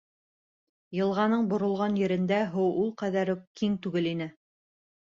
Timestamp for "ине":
4.17-4.33